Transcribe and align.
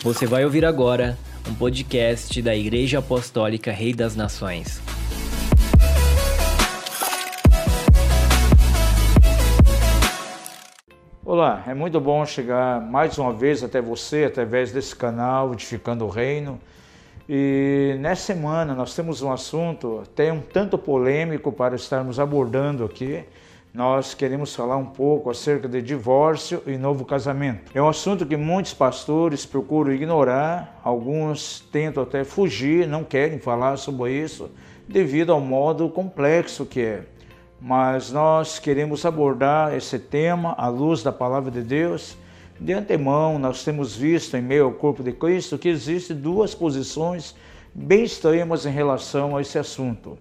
Você 0.00 0.26
vai 0.26 0.44
ouvir 0.44 0.64
agora 0.64 1.18
um 1.50 1.52
podcast 1.52 2.40
da 2.40 2.54
Igreja 2.54 3.00
Apostólica 3.00 3.72
Rei 3.72 3.92
das 3.92 4.14
Nações. 4.14 4.80
Olá, 11.24 11.64
é 11.66 11.74
muito 11.74 12.00
bom 12.00 12.24
chegar 12.24 12.80
mais 12.80 13.18
uma 13.18 13.32
vez 13.32 13.64
até 13.64 13.82
você 13.82 14.24
através 14.24 14.70
desse 14.70 14.94
canal 14.94 15.52
Edificando 15.52 16.04
o 16.04 16.08
Reino. 16.08 16.60
E 17.28 17.96
nessa 17.98 18.22
semana 18.22 18.76
nós 18.76 18.94
temos 18.94 19.20
um 19.20 19.32
assunto 19.32 20.04
até 20.04 20.32
um 20.32 20.40
tanto 20.40 20.78
polêmico 20.78 21.50
para 21.50 21.74
estarmos 21.74 22.20
abordando 22.20 22.84
aqui, 22.84 23.24
nós 23.72 24.14
queremos 24.14 24.54
falar 24.54 24.76
um 24.76 24.86
pouco 24.86 25.30
acerca 25.30 25.68
de 25.68 25.82
divórcio 25.82 26.62
e 26.66 26.76
novo 26.76 27.04
casamento. 27.04 27.70
É 27.74 27.82
um 27.82 27.88
assunto 27.88 28.24
que 28.24 28.36
muitos 28.36 28.72
pastores 28.72 29.44
procuram 29.44 29.92
ignorar, 29.92 30.80
alguns 30.82 31.60
tentam 31.70 32.02
até 32.02 32.24
fugir, 32.24 32.86
não 32.86 33.04
querem 33.04 33.38
falar 33.38 33.76
sobre 33.76 34.12
isso, 34.12 34.50
devido 34.88 35.32
ao 35.32 35.40
modo 35.40 35.88
complexo 35.90 36.64
que 36.64 36.80
é. 36.80 37.02
Mas 37.60 38.10
nós 38.10 38.58
queremos 38.58 39.04
abordar 39.04 39.74
esse 39.74 39.98
tema 39.98 40.54
à 40.56 40.68
luz 40.68 41.02
da 41.02 41.12
palavra 41.12 41.50
de 41.50 41.60
Deus. 41.60 42.16
De 42.58 42.72
antemão, 42.72 43.38
nós 43.38 43.64
temos 43.64 43.94
visto 43.94 44.36
em 44.36 44.42
meio 44.42 44.64
ao 44.64 44.72
corpo 44.72 45.02
de 45.02 45.12
Cristo 45.12 45.58
que 45.58 45.68
existem 45.68 46.16
duas 46.16 46.54
posições 46.54 47.34
bem 47.74 48.02
extremas 48.02 48.64
em 48.64 48.70
relação 48.70 49.36
a 49.36 49.40
esse 49.40 49.58
assunto. 49.58 50.18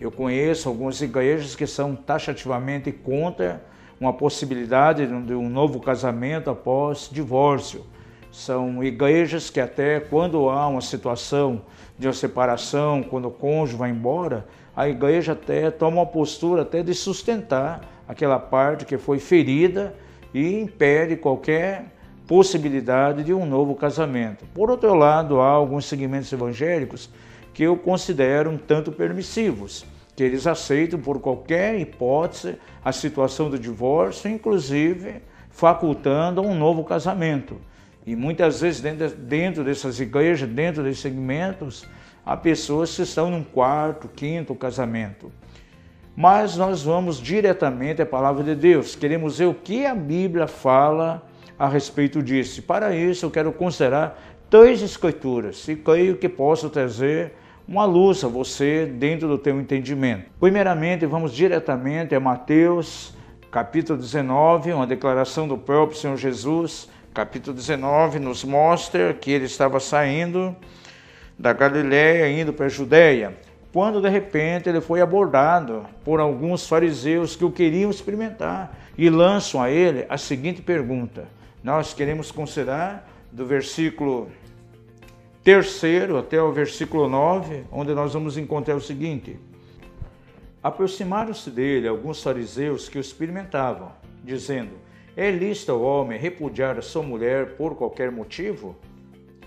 Eu 0.00 0.10
conheço 0.10 0.66
algumas 0.66 1.02
igrejas 1.02 1.54
que 1.54 1.66
são 1.66 1.94
taxativamente 1.94 2.90
contra 2.90 3.62
uma 4.00 4.14
possibilidade 4.14 5.06
de 5.06 5.34
um 5.34 5.50
novo 5.50 5.78
casamento 5.78 6.48
após 6.48 7.10
divórcio. 7.12 7.84
São 8.32 8.82
igrejas 8.82 9.50
que 9.50 9.60
até 9.60 10.00
quando 10.00 10.48
há 10.48 10.66
uma 10.68 10.80
situação 10.80 11.60
de 11.98 12.06
uma 12.06 12.14
separação, 12.14 13.02
quando 13.02 13.28
o 13.28 13.30
cônjuge 13.30 13.76
vai 13.76 13.90
embora, 13.90 14.46
a 14.74 14.88
igreja 14.88 15.32
até 15.32 15.70
toma 15.70 15.98
uma 15.98 16.06
postura 16.06 16.62
até 16.62 16.82
de 16.82 16.94
sustentar 16.94 17.82
aquela 18.08 18.38
parte 18.38 18.86
que 18.86 18.96
foi 18.96 19.18
ferida 19.18 19.94
e 20.32 20.62
impede 20.62 21.14
qualquer 21.16 21.92
possibilidade 22.26 23.22
de 23.22 23.34
um 23.34 23.44
novo 23.44 23.74
casamento. 23.74 24.46
Por 24.54 24.70
outro 24.70 24.94
lado, 24.94 25.40
há 25.42 25.48
alguns 25.48 25.84
segmentos 25.84 26.32
evangélicos 26.32 27.10
que 27.52 27.62
eu 27.62 27.76
considero 27.76 28.50
um 28.50 28.58
tanto 28.58 28.92
permissivos, 28.92 29.84
que 30.14 30.22
eles 30.22 30.46
aceitam 30.46 31.00
por 31.00 31.20
qualquer 31.20 31.78
hipótese 31.78 32.56
a 32.84 32.92
situação 32.92 33.50
do 33.50 33.58
divórcio, 33.58 34.30
inclusive 34.30 35.22
facultando 35.50 36.42
um 36.42 36.54
novo 36.54 36.84
casamento. 36.84 37.56
E 38.06 38.16
muitas 38.16 38.60
vezes 38.60 38.80
dentro, 39.16 39.62
dessas 39.62 40.00
igrejas, 40.00 40.48
dentro 40.48 40.82
desses 40.82 41.00
segmentos, 41.00 41.86
há 42.24 42.36
pessoas 42.36 42.94
que 42.94 43.02
estão 43.02 43.30
num 43.30 43.44
quarto, 43.44 44.08
quinto 44.08 44.54
casamento. 44.54 45.30
Mas 46.16 46.56
nós 46.56 46.82
vamos 46.82 47.20
diretamente 47.20 48.02
à 48.02 48.06
palavra 48.06 48.42
de 48.42 48.54
Deus. 48.54 48.94
Queremos 48.96 49.38
ver 49.38 49.46
o 49.46 49.54
que 49.54 49.86
a 49.86 49.94
Bíblia 49.94 50.46
fala 50.46 51.26
a 51.58 51.68
respeito 51.68 52.22
disso. 52.22 52.62
Para 52.62 52.94
isso, 52.94 53.26
eu 53.26 53.30
quero 53.30 53.52
considerar 53.52 54.18
três 54.50 54.82
escrituras 54.82 55.68
e 55.68 55.76
creio 55.76 56.16
que 56.16 56.28
posso 56.28 56.68
trazer 56.68 57.32
uma 57.68 57.84
luz 57.84 58.24
a 58.24 58.28
você 58.28 58.84
dentro 58.84 59.28
do 59.28 59.38
teu 59.38 59.60
entendimento. 59.60 60.24
Primeiramente, 60.40 61.06
vamos 61.06 61.32
diretamente 61.32 62.16
a 62.16 62.20
Mateus, 62.20 63.14
capítulo 63.48 63.96
19, 63.96 64.72
uma 64.72 64.88
declaração 64.88 65.46
do 65.46 65.56
próprio 65.56 65.96
Senhor 65.96 66.16
Jesus. 66.16 66.88
Capítulo 67.14 67.56
19 67.56 68.18
nos 68.18 68.42
mostra 68.42 69.14
que 69.14 69.30
ele 69.30 69.44
estava 69.44 69.78
saindo 69.78 70.54
da 71.38 71.52
Galiléia 71.52 72.28
indo 72.28 72.52
para 72.52 72.66
a 72.66 72.68
Judéia, 72.68 73.36
quando 73.72 74.02
de 74.02 74.08
repente 74.08 74.68
ele 74.68 74.80
foi 74.80 75.00
abordado 75.00 75.86
por 76.04 76.18
alguns 76.18 76.66
fariseus 76.66 77.36
que 77.36 77.44
o 77.44 77.52
queriam 77.52 77.90
experimentar 77.90 78.76
e 78.98 79.08
lançam 79.08 79.62
a 79.62 79.70
ele 79.70 80.04
a 80.08 80.18
seguinte 80.18 80.60
pergunta. 80.60 81.28
Nós 81.62 81.94
queremos 81.94 82.32
considerar 82.32 83.08
do 83.30 83.46
versículo 83.46 84.28
terceiro 85.42 86.18
até 86.18 86.42
o 86.42 86.52
versículo 86.52 87.08
9, 87.08 87.64
onde 87.72 87.94
nós 87.94 88.12
vamos 88.12 88.36
encontrar 88.36 88.76
o 88.76 88.80
seguinte: 88.80 89.38
Aproximaram-se 90.62 91.50
dele 91.50 91.88
alguns 91.88 92.22
fariseus 92.22 92.88
que 92.88 92.98
o 92.98 93.00
experimentavam, 93.00 93.92
dizendo: 94.22 94.72
É 95.16 95.30
lícito 95.30 95.72
ao 95.72 95.82
homem 95.82 96.18
repudiar 96.18 96.78
a 96.78 96.82
sua 96.82 97.02
mulher 97.02 97.56
por 97.56 97.74
qualquer 97.74 98.12
motivo? 98.12 98.76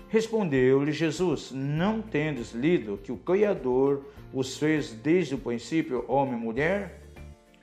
Respondeu-lhe 0.08 0.92
Jesus: 0.92 1.52
Não 1.52 2.02
tendes 2.02 2.52
lido 2.52 2.98
que 3.02 3.12
o 3.12 3.16
Criador 3.16 4.04
os 4.32 4.58
fez 4.58 4.90
desde 4.90 5.36
o 5.36 5.38
princípio 5.38 6.04
homem 6.08 6.34
e 6.34 6.42
mulher? 6.42 7.00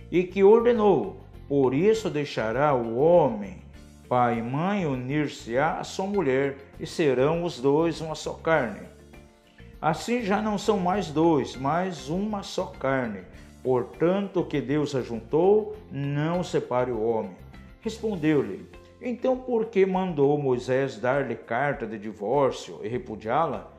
E 0.09 0.24
que 0.24 0.44
ordenou: 0.44 1.18
Por 1.50 1.74
isso 1.74 2.09
deixará 2.09 2.74
o 2.74 2.97
homem 2.97 3.61
pai 4.12 4.40
e 4.40 4.42
mãe 4.42 4.86
unir-se-á 4.86 5.80
a 5.80 5.86
sua 5.86 6.06
mulher, 6.06 6.58
e 6.78 6.86
serão 6.86 7.46
os 7.46 7.62
dois 7.62 8.02
uma 8.02 8.14
só 8.14 8.34
carne. 8.34 8.82
Assim 9.82 10.22
já 10.22 10.42
não 10.42 10.58
são 10.58 10.78
mais 10.78 11.08
dois, 11.08 11.56
mas 11.56 12.10
uma 12.10 12.44
só 12.44 12.66
carne. 12.66 13.22
Portanto, 13.64 14.42
o 14.42 14.46
que 14.46 14.60
Deus 14.60 14.94
ajuntou, 14.96 15.78
não 15.90 16.44
separe 16.44 16.92
o 16.92 17.02
homem. 17.02 17.38
Respondeu-lhe: 17.80 18.68
Então, 19.02 19.38
por 19.38 19.68
que 19.68 19.86
mandou 19.86 20.38
Moisés 20.38 20.98
dar-lhe 20.98 21.36
carta 21.36 21.88
de 21.88 21.98
divórcio 21.98 22.82
e 22.84 22.90
repudiá-la? 22.90 23.72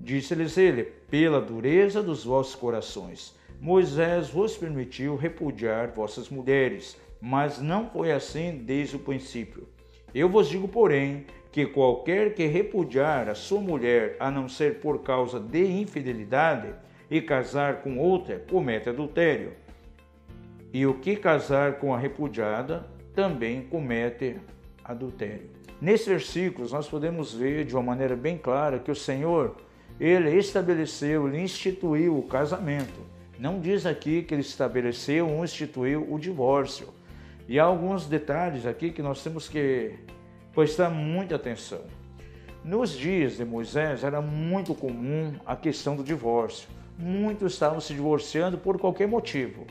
Disse-lhes 0.00 0.58
ele: 0.58 0.82
Pela 0.82 1.40
dureza 1.40 2.02
dos 2.02 2.24
vossos 2.24 2.56
corações. 2.56 3.36
Moisés 3.60 4.30
vos 4.30 4.56
permitiu 4.56 5.14
repudiar 5.14 5.92
vossas 5.92 6.28
mulheres, 6.28 6.96
mas 7.20 7.60
não 7.60 7.88
foi 7.88 8.10
assim 8.10 8.58
desde 8.64 8.96
o 8.96 8.98
princípio. 8.98 9.75
Eu 10.18 10.30
vos 10.30 10.48
digo, 10.48 10.66
porém, 10.66 11.26
que 11.52 11.66
qualquer 11.66 12.32
que 12.32 12.46
repudiar 12.46 13.28
a 13.28 13.34
sua 13.34 13.60
mulher, 13.60 14.16
a 14.18 14.30
não 14.30 14.48
ser 14.48 14.80
por 14.80 15.02
causa 15.02 15.38
de 15.38 15.62
infidelidade, 15.62 16.72
e 17.10 17.20
casar 17.20 17.82
com 17.82 17.98
outra, 17.98 18.42
comete 18.50 18.88
adultério. 18.88 19.52
E 20.72 20.86
o 20.86 20.94
que 20.94 21.16
casar 21.16 21.74
com 21.74 21.92
a 21.94 21.98
repudiada, 21.98 22.86
também 23.14 23.60
comete 23.60 24.36
adultério. 24.82 25.50
Nesses 25.82 26.06
versículos, 26.06 26.72
nós 26.72 26.88
podemos 26.88 27.34
ver 27.34 27.66
de 27.66 27.74
uma 27.74 27.82
maneira 27.82 28.16
bem 28.16 28.38
clara 28.38 28.78
que 28.78 28.90
o 28.90 28.96
Senhor, 28.96 29.54
ele 30.00 30.34
estabeleceu, 30.38 31.28
ele 31.28 31.42
instituiu 31.42 32.18
o 32.18 32.22
casamento. 32.22 33.00
Não 33.38 33.60
diz 33.60 33.84
aqui 33.84 34.22
que 34.22 34.32
ele 34.32 34.40
estabeleceu 34.40 35.28
ou 35.28 35.44
instituiu 35.44 36.10
o 36.10 36.18
divórcio. 36.18 36.95
E 37.48 37.60
há 37.60 37.64
alguns 37.64 38.06
detalhes 38.06 38.66
aqui 38.66 38.90
que 38.90 39.00
nós 39.00 39.22
temos 39.22 39.48
que 39.48 39.94
prestar 40.52 40.90
muita 40.90 41.36
atenção. 41.36 41.80
Nos 42.64 42.90
dias 42.90 43.36
de 43.36 43.44
Moisés 43.44 44.02
era 44.02 44.20
muito 44.20 44.74
comum 44.74 45.34
a 45.46 45.54
questão 45.54 45.94
do 45.94 46.02
divórcio. 46.02 46.68
Muitos 46.98 47.52
estavam 47.52 47.80
se 47.80 47.94
divorciando 47.94 48.58
por 48.58 48.80
qualquer 48.80 49.06
motivo. 49.06 49.64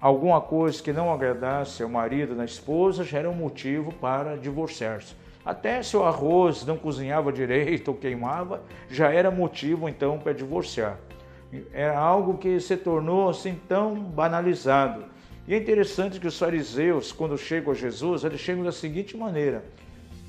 Alguma 0.00 0.40
coisa 0.40 0.82
que 0.82 0.90
não 0.92 1.12
agradasse 1.12 1.82
ao 1.82 1.90
marido 1.90 2.34
da 2.34 2.46
esposa 2.46 3.04
já 3.04 3.18
era 3.18 3.28
um 3.28 3.34
motivo 3.34 3.92
para 3.92 4.38
divorciar-se. 4.38 5.14
Até 5.44 5.82
se 5.82 5.94
o 5.94 6.04
arroz 6.04 6.64
não 6.64 6.78
cozinhava 6.78 7.30
direito 7.30 7.88
ou 7.88 7.94
queimava, 7.96 8.62
já 8.88 9.12
era 9.12 9.30
motivo 9.30 9.88
então 9.88 10.18
para 10.18 10.32
divorciar. 10.32 10.98
Era 11.72 11.98
algo 11.98 12.38
que 12.38 12.58
se 12.60 12.76
tornou 12.78 13.28
assim 13.28 13.60
tão 13.68 13.94
banalizado 13.94 15.17
e 15.48 15.54
é 15.54 15.56
interessante 15.56 16.20
que 16.20 16.26
os 16.26 16.38
fariseus, 16.38 17.10
quando 17.10 17.38
chegam 17.38 17.72
a 17.72 17.74
Jesus, 17.74 18.22
eles 18.22 18.38
chegam 18.38 18.62
da 18.62 18.70
seguinte 18.70 19.16
maneira: 19.16 19.64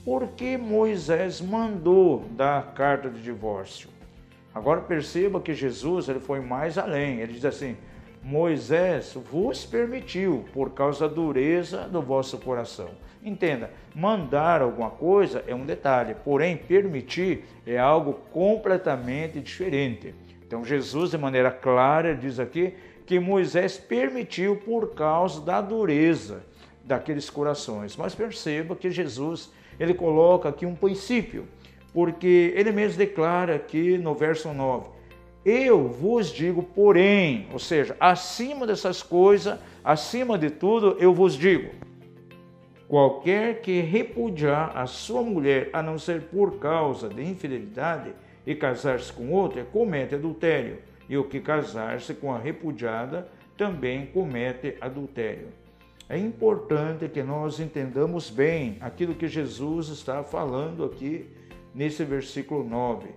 por 0.05 0.25
que 0.29 0.55
Moisés 0.55 1.41
mandou 1.41 2.23
dar 2.37 2.59
a 2.59 2.61
carta 2.61 3.09
de 3.09 3.21
divórcio? 3.21 3.89
Agora 4.55 4.79
perceba 4.79 5.41
que 5.41 5.53
Jesus 5.53 6.07
ele 6.07 6.21
foi 6.21 6.39
mais 6.39 6.77
além. 6.77 7.19
Ele 7.19 7.33
diz 7.33 7.43
assim: 7.43 7.75
Moisés 8.23 9.13
vos 9.29 9.65
permitiu 9.65 10.45
por 10.53 10.69
causa 10.69 11.05
da 11.05 11.13
dureza 11.13 11.81
do 11.89 12.01
vosso 12.01 12.37
coração. 12.37 12.89
Entenda, 13.21 13.71
mandar 13.93 14.61
alguma 14.61 14.89
coisa 14.89 15.43
é 15.45 15.53
um 15.53 15.65
detalhe, 15.65 16.15
porém 16.23 16.55
permitir 16.55 17.43
é 17.67 17.77
algo 17.77 18.13
completamente 18.31 19.41
diferente. 19.41 20.15
Então 20.47 20.63
Jesus, 20.63 21.11
de 21.11 21.17
maneira 21.17 21.51
clara, 21.51 22.15
diz 22.15 22.39
aqui 22.39 22.73
que 23.09 23.19
Moisés 23.19 23.75
permitiu 23.75 24.55
por 24.55 24.93
causa 24.93 25.41
da 25.41 25.59
dureza 25.61 26.43
daqueles 26.83 27.27
corações. 27.27 27.97
Mas 27.97 28.13
perceba 28.13 28.75
que 28.75 28.91
Jesus, 28.91 29.51
ele 29.79 29.95
coloca 29.95 30.47
aqui 30.47 30.63
um 30.63 30.75
princípio, 30.75 31.47
porque 31.91 32.53
ele 32.55 32.71
mesmo 32.71 32.99
declara 32.99 33.55
aqui 33.55 33.97
no 33.97 34.13
verso 34.13 34.53
9: 34.53 34.89
Eu 35.43 35.87
vos 35.87 36.31
digo, 36.31 36.61
porém, 36.61 37.47
ou 37.51 37.57
seja, 37.57 37.97
acima 37.99 38.67
dessas 38.67 39.01
coisas, 39.01 39.57
acima 39.83 40.37
de 40.37 40.51
tudo, 40.51 40.95
eu 40.99 41.11
vos 41.11 41.33
digo. 41.33 41.71
Qualquer 42.87 43.61
que 43.61 43.81
repudiar 43.81 44.77
a 44.77 44.85
sua 44.85 45.23
mulher, 45.23 45.71
a 45.73 45.81
não 45.81 45.97
ser 45.97 46.25
por 46.25 46.59
causa 46.59 47.09
de 47.09 47.23
infidelidade, 47.23 48.13
e 48.45 48.53
casar-se 48.53 49.11
com 49.11 49.31
outra, 49.31 49.63
comete 49.63 50.13
adultério. 50.13 50.77
E 51.09 51.17
o 51.17 51.23
que 51.23 51.39
casar-se 51.39 52.13
com 52.13 52.31
a 52.31 52.37
repudiada 52.37 53.27
também 53.57 54.05
comete 54.05 54.77
adultério. 54.79 55.47
É 56.07 56.17
importante 56.17 57.09
que 57.09 57.21
nós 57.21 57.59
entendamos 57.59 58.29
bem 58.29 58.77
aquilo 58.79 59.13
que 59.13 59.27
Jesus 59.27 59.89
está 59.89 60.23
falando 60.23 60.85
aqui 60.85 61.27
nesse 61.75 62.03
versículo 62.03 62.63
9. 62.63 63.09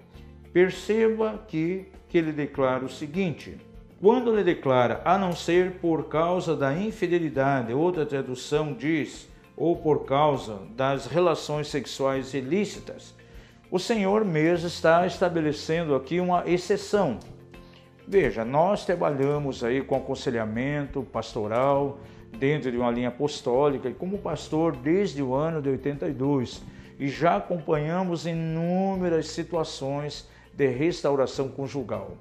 Perceba 0.52 1.42
que, 1.46 1.86
que 2.08 2.18
ele 2.18 2.32
declara 2.32 2.84
o 2.84 2.88
seguinte: 2.88 3.56
quando 4.00 4.32
ele 4.32 4.42
declara, 4.42 5.00
a 5.04 5.16
não 5.16 5.32
ser 5.32 5.74
por 5.80 6.08
causa 6.08 6.56
da 6.56 6.76
infidelidade, 6.76 7.72
outra 7.72 8.04
tradução 8.04 8.74
diz, 8.74 9.28
ou 9.56 9.76
por 9.76 10.04
causa 10.04 10.58
das 10.76 11.06
relações 11.06 11.68
sexuais 11.68 12.34
ilícitas, 12.34 13.14
o 13.70 13.78
Senhor 13.78 14.24
mesmo 14.24 14.66
está 14.66 15.06
estabelecendo 15.06 15.94
aqui 15.94 16.20
uma 16.20 16.42
exceção. 16.46 17.18
Veja, 18.06 18.44
nós 18.44 18.84
trabalhamos 18.84 19.62
aí 19.62 19.80
com 19.80 19.94
aconselhamento 19.94 21.02
pastoral 21.04 21.98
dentro 22.36 22.70
de 22.70 22.76
uma 22.76 22.90
linha 22.90 23.08
apostólica 23.08 23.88
e 23.88 23.94
como 23.94 24.18
pastor 24.18 24.74
desde 24.74 25.22
o 25.22 25.34
ano 25.34 25.62
de 25.62 25.68
82 25.68 26.62
e 26.98 27.08
já 27.08 27.36
acompanhamos 27.36 28.26
inúmeras 28.26 29.28
situações 29.28 30.28
de 30.52 30.66
restauração 30.66 31.48
conjugal. 31.48 32.16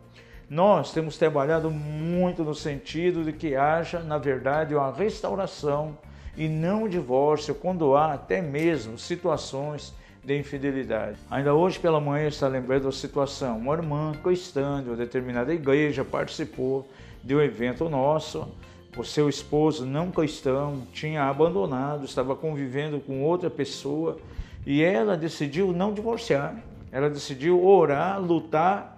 Nós 0.50 0.92
temos 0.92 1.18
trabalhado 1.18 1.72
muito 1.72 2.44
no 2.44 2.54
sentido 2.54 3.24
de 3.24 3.34
que 3.34 3.56
haja, 3.56 4.00
na 4.02 4.18
verdade, 4.18 4.76
uma 4.76 4.92
restauração 4.92 5.98
e 6.38 6.48
não 6.48 6.84
o 6.84 6.90
divórcio, 6.90 7.56
quando 7.56 7.96
há 7.96 8.14
até 8.14 8.42
mesmo 8.42 8.98
situações 8.98 9.94
de 10.24 10.38
infidelidade. 10.38 11.18
Ainda 11.30 11.54
hoje 11.54 11.80
pela 11.80 12.00
manhã 12.00 12.28
está 12.28 12.48
lembrando 12.48 12.84
da 12.84 12.92
situação. 12.92 13.58
Uma 13.58 13.74
irmã 13.74 14.14
cristã 14.24 14.82
de 14.84 14.90
uma 14.90 14.96
determinada 14.96 15.54
igreja 15.54 16.06
participou 16.06 16.88
de 17.24 17.36
um 17.36 17.42
evento 17.42 17.90
nosso. 17.90 18.48
O 18.96 19.04
seu 19.04 19.30
esposo, 19.30 19.86
não 19.86 20.12
cristão, 20.12 20.84
tinha 20.94 21.24
abandonado, 21.24 22.06
estava 22.06 22.36
convivendo 22.36 23.00
com 23.00 23.24
outra 23.24 23.50
pessoa 23.50 24.18
e 24.66 24.84
ela 24.84 25.18
decidiu 25.18 25.72
não 25.72 25.94
divorciar. 25.94 26.56
Ela 26.92 27.10
decidiu 27.10 27.66
orar, 27.66 28.22
lutar 28.22 28.98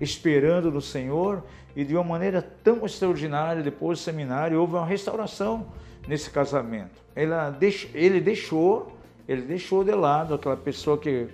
esperando 0.00 0.70
no 0.70 0.80
Senhor 0.80 1.42
e 1.74 1.84
de 1.84 1.94
uma 1.94 2.04
maneira 2.04 2.42
tão 2.42 2.84
extraordinária, 2.84 3.62
depois 3.62 3.98
do 3.98 4.02
seminário, 4.02 4.60
houve 4.60 4.74
uma 4.74 4.84
restauração 4.84 5.66
nesse 6.06 6.30
casamento. 6.30 7.00
Ela, 7.14 7.56
ele 7.94 8.20
deixou, 8.20 8.92
ele 9.28 9.42
deixou 9.42 9.84
de 9.84 9.92
lado 9.92 10.34
aquela 10.34 10.56
pessoa 10.56 10.98
que, 10.98 11.28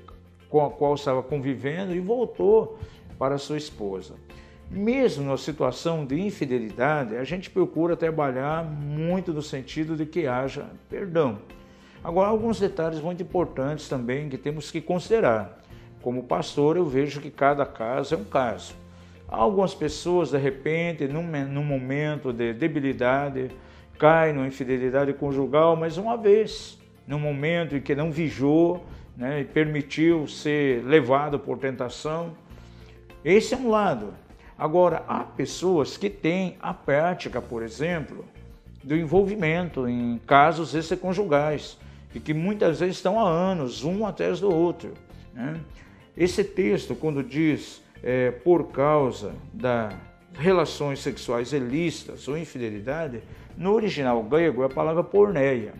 com 0.48 0.64
a 0.64 0.70
qual 0.70 0.94
estava 0.94 1.22
convivendo 1.22 1.94
e 1.94 2.00
voltou 2.00 2.78
para 3.18 3.38
sua 3.38 3.56
esposa. 3.56 4.14
Mesmo 4.70 5.28
na 5.28 5.36
situação 5.38 6.04
de 6.04 6.20
infidelidade, 6.20 7.16
a 7.16 7.24
gente 7.24 7.48
procura 7.48 7.96
trabalhar 7.96 8.62
muito 8.64 9.32
no 9.32 9.40
sentido 9.40 9.96
de 9.96 10.04
que 10.04 10.26
haja 10.26 10.66
perdão. 10.90 11.38
Agora, 12.04 12.28
alguns 12.28 12.60
detalhes 12.60 13.00
muito 13.00 13.22
importantes 13.22 13.88
também 13.88 14.28
que 14.28 14.36
temos 14.36 14.70
que 14.70 14.80
considerar. 14.80 15.58
Como 16.02 16.22
pastor, 16.24 16.76
eu 16.76 16.84
vejo 16.84 17.20
que 17.20 17.30
cada 17.30 17.66
caso 17.66 18.14
é 18.14 18.18
um 18.18 18.24
caso. 18.24 18.74
Algumas 19.26 19.74
pessoas, 19.74 20.30
de 20.30 20.38
repente, 20.38 21.08
num, 21.08 21.22
num 21.22 21.64
momento 21.64 22.32
de 22.32 22.52
debilidade, 22.52 23.50
caem 23.98 24.32
numa 24.32 24.46
infidelidade 24.46 25.12
conjugal, 25.12 25.76
mas 25.76 25.98
uma 25.98 26.16
vez, 26.16 26.78
num 27.08 27.18
momento 27.18 27.74
em 27.74 27.80
que 27.80 27.94
não 27.94 28.12
vigiou 28.12 28.84
né, 29.16 29.40
e 29.40 29.44
permitiu 29.44 30.28
ser 30.28 30.84
levado 30.84 31.38
por 31.38 31.58
tentação. 31.58 32.36
Esse 33.24 33.54
é 33.54 33.56
um 33.56 33.70
lado. 33.70 34.12
Agora, 34.56 35.02
há 35.08 35.20
pessoas 35.24 35.96
que 35.96 36.10
têm 36.10 36.56
a 36.60 36.74
prática, 36.74 37.40
por 37.40 37.62
exemplo, 37.62 38.24
do 38.84 38.94
envolvimento 38.94 39.88
em 39.88 40.20
casos 40.26 40.74
extraconjugais 40.74 41.78
e 42.14 42.20
que 42.20 42.34
muitas 42.34 42.80
vezes 42.80 42.96
estão 42.96 43.18
há 43.18 43.28
anos, 43.28 43.84
um 43.84 44.06
atrás 44.06 44.40
do 44.40 44.54
outro. 44.54 44.92
Né? 45.32 45.58
Esse 46.16 46.44
texto, 46.44 46.94
quando 46.94 47.22
diz 47.22 47.82
é, 48.02 48.30
por 48.30 48.68
causa 48.68 49.32
das 49.52 49.94
relações 50.34 51.00
sexuais 51.00 51.52
ilícitas 51.52 52.28
ou 52.28 52.36
infidelidade, 52.36 53.22
no 53.56 53.72
original 53.72 54.22
grego 54.22 54.62
é 54.62 54.66
a 54.66 54.68
palavra 54.70 55.02
porneia. 55.02 55.72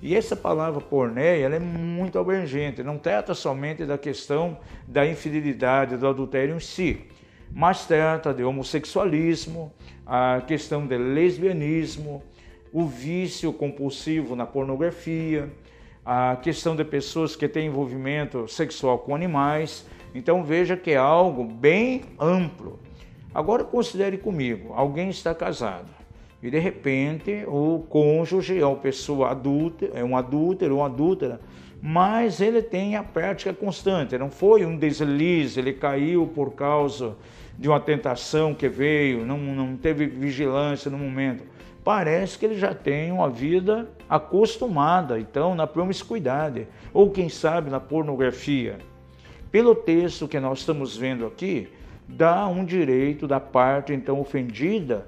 E 0.00 0.14
essa 0.14 0.36
palavra 0.36 0.80
porneia 0.80 1.44
ela 1.44 1.56
é 1.56 1.58
muito 1.58 2.18
abrangente, 2.18 2.84
não 2.84 2.96
trata 2.98 3.34
somente 3.34 3.84
da 3.84 3.98
questão 3.98 4.56
da 4.86 5.04
infidelidade, 5.04 5.96
do 5.96 6.06
adultério 6.06 6.54
em 6.54 6.60
si, 6.60 7.04
mas 7.50 7.84
trata 7.84 8.32
de 8.32 8.44
homossexualismo, 8.44 9.72
a 10.06 10.40
questão 10.46 10.86
de 10.86 10.96
lesbianismo, 10.96 12.22
o 12.72 12.86
vício 12.86 13.52
compulsivo 13.52 14.36
na 14.36 14.46
pornografia, 14.46 15.52
a 16.06 16.36
questão 16.36 16.76
de 16.76 16.84
pessoas 16.84 17.34
que 17.34 17.48
têm 17.48 17.66
envolvimento 17.66 18.46
sexual 18.46 19.00
com 19.00 19.16
animais. 19.16 19.84
Então 20.14 20.44
veja 20.44 20.76
que 20.76 20.92
é 20.92 20.96
algo 20.96 21.42
bem 21.42 22.02
amplo. 22.20 22.78
Agora 23.34 23.64
considere 23.64 24.16
comigo, 24.16 24.72
alguém 24.74 25.10
está 25.10 25.34
casado 25.34 25.97
e 26.42 26.50
de 26.50 26.58
repente 26.58 27.44
o 27.46 27.84
cônjuge 27.88 28.58
é 28.58 28.66
uma 28.66 28.76
pessoa 28.76 29.30
adulta, 29.30 29.90
é 29.94 30.04
um 30.04 30.16
adúltero 30.16 30.76
ou 30.76 30.84
adúltera, 30.84 31.40
mas 31.80 32.40
ele 32.40 32.62
tem 32.62 32.96
a 32.96 33.02
prática 33.02 33.52
constante, 33.52 34.18
não 34.18 34.30
foi 34.30 34.64
um 34.64 34.76
deslize, 34.76 35.58
ele 35.58 35.72
caiu 35.72 36.26
por 36.26 36.52
causa 36.52 37.16
de 37.58 37.68
uma 37.68 37.80
tentação 37.80 38.54
que 38.54 38.68
veio, 38.68 39.24
não, 39.24 39.38
não 39.38 39.76
teve 39.76 40.06
vigilância 40.06 40.90
no 40.90 40.98
momento 40.98 41.44
parece 41.88 42.38
que 42.38 42.44
ele 42.44 42.58
já 42.58 42.74
tem 42.74 43.10
uma 43.10 43.30
vida 43.30 43.88
acostumada, 44.06 45.18
então, 45.18 45.54
na 45.54 45.66
promiscuidade, 45.66 46.68
ou 46.92 47.10
quem 47.10 47.30
sabe 47.30 47.70
na 47.70 47.80
pornografia. 47.80 48.76
Pelo 49.50 49.74
texto 49.74 50.28
que 50.28 50.38
nós 50.38 50.58
estamos 50.58 50.94
vendo 50.94 51.24
aqui, 51.24 51.66
dá 52.06 52.46
um 52.46 52.62
direito 52.62 53.26
da 53.26 53.40
parte 53.40 53.94
então 53.94 54.20
ofendida, 54.20 55.06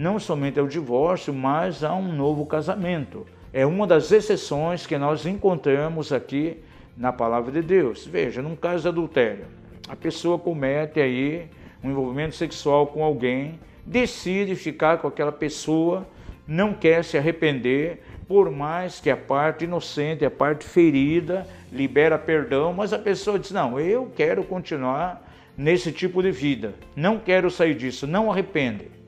não 0.00 0.18
somente 0.18 0.58
ao 0.58 0.66
divórcio, 0.66 1.34
mas 1.34 1.84
a 1.84 1.94
um 1.94 2.10
novo 2.10 2.46
casamento. 2.46 3.26
É 3.52 3.66
uma 3.66 3.86
das 3.86 4.10
exceções 4.10 4.86
que 4.86 4.96
nós 4.96 5.26
encontramos 5.26 6.10
aqui 6.10 6.56
na 6.96 7.12
palavra 7.12 7.52
de 7.52 7.60
Deus. 7.60 8.06
Veja, 8.06 8.40
num 8.40 8.56
caso 8.56 8.84
de 8.84 8.88
adultério, 8.88 9.44
a 9.90 9.94
pessoa 9.94 10.38
comete 10.38 11.00
aí 11.00 11.48
um 11.84 11.90
envolvimento 11.90 12.34
sexual 12.34 12.86
com 12.86 13.04
alguém, 13.04 13.60
decide 13.84 14.56
ficar 14.56 14.96
com 14.96 15.06
aquela 15.06 15.32
pessoa 15.32 16.06
não 16.48 16.72
quer 16.72 17.04
se 17.04 17.18
arrepender, 17.18 18.02
por 18.26 18.50
mais 18.50 19.00
que 19.00 19.10
a 19.10 19.16
parte 19.16 19.64
inocente, 19.64 20.24
a 20.24 20.30
parte 20.30 20.64
ferida, 20.64 21.46
libera 21.70 22.18
perdão, 22.18 22.72
mas 22.72 22.94
a 22.94 22.98
pessoa 22.98 23.38
diz: 23.38 23.50
Não, 23.50 23.78
eu 23.78 24.10
quero 24.16 24.42
continuar 24.44 25.30
nesse 25.58 25.92
tipo 25.92 26.22
de 26.22 26.30
vida, 26.30 26.74
não 26.96 27.18
quero 27.18 27.50
sair 27.50 27.74
disso, 27.74 28.06
não 28.06 28.32
arrepende. 28.32 28.99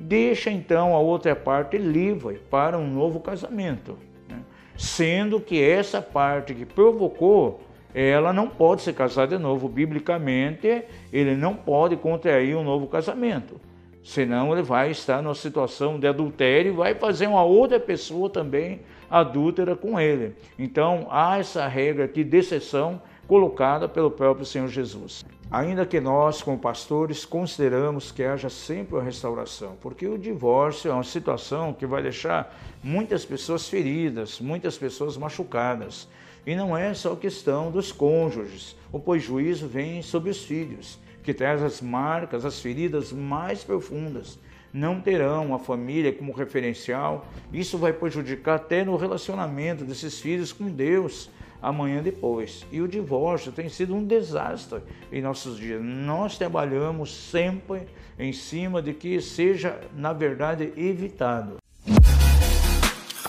Deixa 0.00 0.50
então 0.50 0.94
a 0.94 0.98
outra 0.98 1.34
parte 1.34 1.76
livre 1.76 2.40
para 2.50 2.78
um 2.78 2.86
novo 2.86 3.20
casamento, 3.20 3.98
né? 4.28 4.40
sendo 4.76 5.40
que 5.40 5.62
essa 5.62 6.00
parte 6.00 6.54
que 6.54 6.64
provocou 6.64 7.60
ela 7.94 8.32
não 8.32 8.48
pode 8.48 8.82
se 8.82 8.92
casar 8.92 9.26
de 9.26 9.38
novo. 9.38 9.68
Biblicamente, 9.68 10.84
ele 11.12 11.34
não 11.34 11.54
pode 11.54 11.96
contrair 11.96 12.54
um 12.56 12.62
novo 12.62 12.86
casamento. 12.86 13.60
Senão 14.02 14.52
ele 14.52 14.62
vai 14.62 14.90
estar 14.90 15.22
numa 15.22 15.34
situação 15.34 15.98
de 15.98 16.06
adultério 16.06 16.72
e 16.72 16.76
vai 16.76 16.94
fazer 16.94 17.26
uma 17.26 17.42
outra 17.42 17.80
pessoa 17.80 18.30
também 18.30 18.80
adúltera 19.10 19.74
com 19.74 19.98
ele. 19.98 20.34
Então 20.58 21.06
há 21.10 21.38
essa 21.38 21.66
regra 21.66 22.04
aqui 22.04 22.22
de 22.22 22.38
exceção 22.38 23.00
colocada 23.28 23.86
pelo 23.86 24.10
próprio 24.10 24.46
Senhor 24.46 24.68
Jesus. 24.68 25.24
Ainda 25.50 25.86
que 25.86 26.00
nós, 26.00 26.42
como 26.42 26.58
pastores, 26.58 27.24
consideramos 27.24 28.10
que 28.10 28.24
haja 28.24 28.48
sempre 28.48 28.94
uma 28.94 29.02
restauração, 29.02 29.76
porque 29.82 30.08
o 30.08 30.18
divórcio 30.18 30.90
é 30.90 30.94
uma 30.94 31.04
situação 31.04 31.74
que 31.74 31.86
vai 31.86 32.02
deixar 32.02 32.58
muitas 32.82 33.24
pessoas 33.26 33.68
feridas, 33.68 34.40
muitas 34.40 34.78
pessoas 34.78 35.16
machucadas. 35.16 36.08
E 36.46 36.56
não 36.56 36.76
é 36.76 36.94
só 36.94 37.14
questão 37.14 37.70
dos 37.70 37.92
cônjuges, 37.92 38.74
o 38.90 38.98
pois 38.98 39.22
juízo 39.22 39.68
vem 39.68 40.00
sobre 40.02 40.30
os 40.30 40.42
filhos 40.42 40.98
que 41.22 41.34
traz 41.34 41.62
as 41.62 41.82
marcas, 41.82 42.46
as 42.46 42.58
feridas 42.58 43.12
mais 43.12 43.62
profundas, 43.62 44.38
não 44.72 44.98
terão 44.98 45.54
a 45.54 45.58
família 45.58 46.10
como 46.10 46.32
referencial. 46.32 47.26
Isso 47.52 47.76
vai 47.76 47.92
prejudicar 47.92 48.54
até 48.54 48.82
no 48.82 48.96
relacionamento 48.96 49.84
desses 49.84 50.18
filhos 50.18 50.52
com 50.52 50.70
Deus 50.70 51.28
amanhã 51.62 52.02
depois. 52.02 52.66
E 52.70 52.80
o 52.80 52.88
divórcio 52.88 53.52
tem 53.52 53.68
sido 53.68 53.94
um 53.94 54.04
desastre 54.04 54.80
em 55.12 55.22
nossos 55.22 55.58
dias. 55.58 55.82
Nós 55.82 56.38
trabalhamos 56.38 57.14
sempre 57.14 57.82
em 58.18 58.32
cima 58.32 58.82
de 58.82 58.92
que 58.92 59.20
seja, 59.20 59.80
na 59.94 60.12
verdade, 60.12 60.72
evitado. 60.76 61.56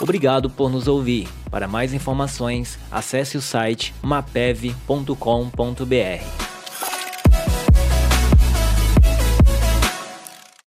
Obrigado 0.01 0.49
por 0.49 0.71
nos 0.71 0.87
ouvir. 0.87 1.27
Para 1.51 1.67
mais 1.67 1.93
informações, 1.93 2.79
acesse 2.89 3.37
o 3.37 3.41
site 3.41 3.93
mapev.com.br. 4.01 6.48